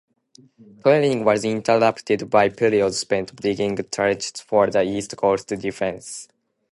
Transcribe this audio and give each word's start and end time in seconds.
Training 0.81 1.23
was 1.25 1.45
interrupted 1.45 2.27
by 2.27 2.49
periods 2.49 2.97
spent 2.97 3.35
digging 3.35 3.77
trenches 3.91 4.41
for 4.41 4.65
the 4.65 4.81
East 4.81 5.15
Coast 5.15 5.49
defences. 5.49 6.27